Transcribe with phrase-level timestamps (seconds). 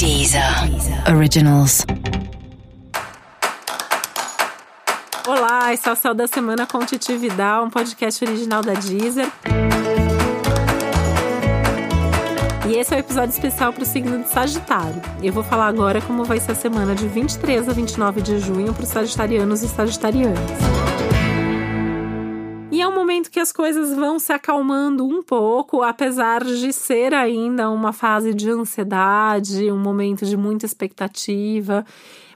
[0.00, 0.42] Deezer
[1.14, 1.84] Originals.
[5.28, 9.30] Olá, esse é o Céu da Semana com Titi Vidal, um podcast original da Deezer.
[12.66, 15.02] E esse é o um episódio especial para o signo de Sagitário.
[15.22, 18.72] Eu vou falar agora como vai ser a semana de 23 a 29 de junho
[18.72, 20.89] para os sagitarianos e sagitarianas
[22.80, 27.70] é um momento que as coisas vão se acalmando um pouco, apesar de ser ainda
[27.70, 31.84] uma fase de ansiedade, um momento de muita expectativa.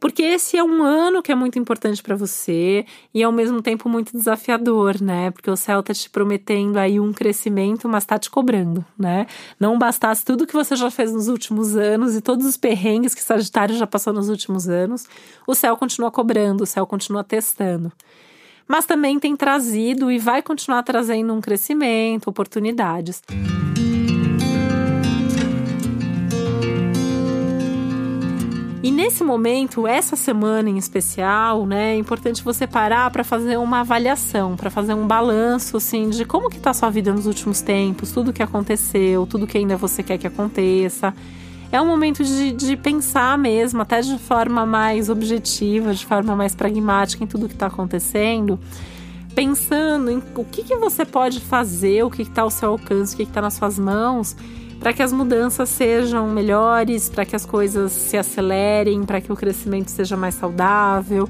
[0.00, 3.86] Porque esse é um ano que é muito importante para você e ao mesmo tempo
[3.86, 5.30] muito desafiador, né?
[5.30, 9.26] Porque o céu tá te prometendo aí um crescimento, mas tá te cobrando, né?
[9.58, 13.22] Não bastasse tudo que você já fez nos últimos anos e todos os perrengues que
[13.22, 15.06] Sagitário já passou nos últimos anos,
[15.46, 17.92] o céu continua cobrando, o céu continua testando
[18.70, 23.20] mas também tem trazido e vai continuar trazendo um crescimento, oportunidades.
[28.80, 33.80] E nesse momento, essa semana em especial, né, é importante você parar para fazer uma
[33.80, 37.60] avaliação, para fazer um balanço assim de como que tá a sua vida nos últimos
[37.60, 41.12] tempos, tudo que aconteceu, tudo que ainda você quer que aconteça
[41.72, 46.54] é um momento de, de pensar mesmo, até de forma mais objetiva, de forma mais
[46.54, 48.58] pragmática em tudo que está acontecendo
[49.34, 53.16] pensando em o que, que você pode fazer, o que está ao seu alcance, o
[53.16, 54.36] que está nas suas mãos,
[54.78, 59.36] para que as mudanças sejam melhores, para que as coisas se acelerem, para que o
[59.36, 61.28] crescimento seja mais saudável.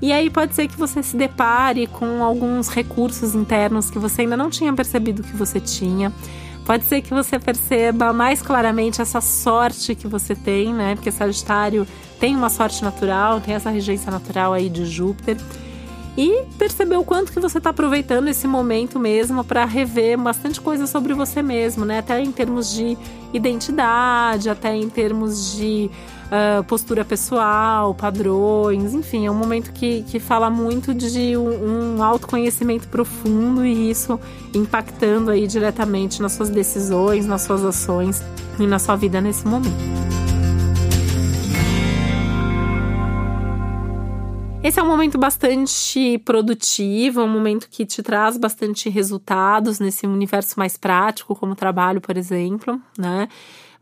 [0.00, 4.36] E aí pode ser que você se depare com alguns recursos internos que você ainda
[4.36, 6.12] não tinha percebido que você tinha.
[6.68, 10.96] Pode ser que você perceba mais claramente essa sorte que você tem, né?
[10.96, 11.86] Porque Sagitário
[12.20, 15.38] tem uma sorte natural, tem essa regência natural aí de Júpiter.
[16.14, 20.86] E perceber o quanto que você está aproveitando esse momento mesmo para rever bastante coisa
[20.86, 22.00] sobre você mesmo, né?
[22.00, 22.98] Até em termos de
[23.32, 25.90] identidade, até em termos de
[26.28, 32.02] uh, postura pessoal, padrões, enfim, é um momento que, que fala muito de um, um
[32.02, 34.18] autoconhecimento profundo e isso
[34.54, 38.22] impactando aí diretamente nas suas decisões, nas suas ações
[38.58, 39.98] e na sua vida nesse momento.
[44.60, 50.58] Esse é um momento bastante produtivo, um momento que te traz bastante resultados nesse universo
[50.58, 53.28] mais prático, como trabalho, por exemplo, né?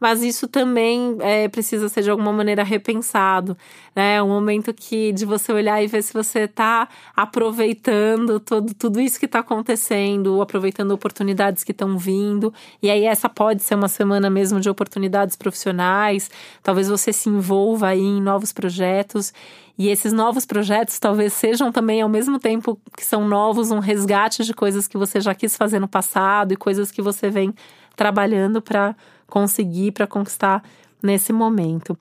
[0.00, 3.56] Mas isso também é, precisa ser de alguma maneira repensado,
[3.94, 4.16] né?
[4.16, 9.00] É um momento que de você olhar e ver se você está aproveitando todo, tudo
[9.00, 12.52] isso que está acontecendo, aproveitando oportunidades que estão vindo.
[12.82, 16.30] E aí essa pode ser uma semana mesmo de oportunidades profissionais.
[16.62, 19.32] Talvez você se envolva aí em novos projetos.
[19.78, 24.42] E esses novos projetos talvez sejam também, ao mesmo tempo que são novos, um resgate
[24.42, 27.54] de coisas que você já quis fazer no passado e coisas que você vem
[27.96, 28.94] trabalhando para
[29.26, 30.62] conseguir, para conquistar
[31.02, 31.98] nesse momento.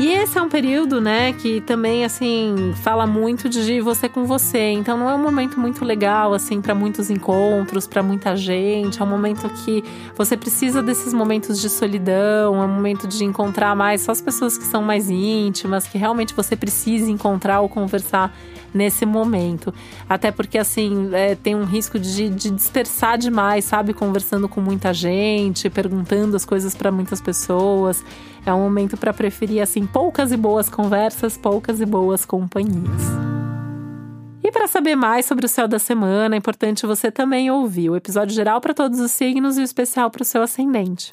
[0.00, 4.70] E esse é um período, né, que também assim fala muito de você com você.
[4.70, 9.00] Então não é um momento muito legal assim para muitos encontros, para muita gente.
[9.00, 9.82] É um momento que
[10.14, 14.56] você precisa desses momentos de solidão, é um momento de encontrar mais só as pessoas
[14.56, 18.32] que são mais íntimas, que realmente você precisa encontrar ou conversar
[18.72, 19.72] nesse momento.
[20.08, 23.92] Até porque, assim, é, tem um risco de, de dispersar demais, sabe?
[23.92, 28.04] Conversando com muita gente, perguntando as coisas para muitas pessoas.
[28.44, 33.02] É um momento para preferir, assim, poucas e boas conversas, poucas e boas companhias.
[34.42, 37.96] E para saber mais sobre o céu da semana, é importante você também ouvir o
[37.96, 41.12] episódio geral para todos os signos e o especial para o seu ascendente.